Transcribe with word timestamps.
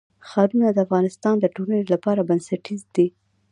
ښارونه 0.29 0.67
د 0.71 0.77
افغانستان 0.85 1.35
د 1.39 1.45
ټولنې 1.55 1.83
لپاره 1.93 2.27
بنسټیز 2.29 2.81
دي. 2.95 3.07